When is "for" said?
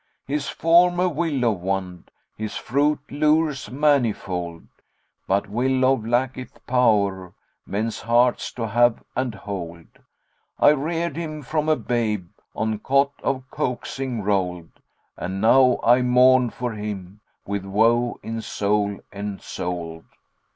16.49-16.73